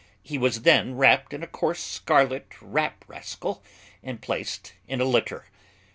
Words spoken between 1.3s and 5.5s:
in a coarse scarlet wrap rascal, and placed in a litter.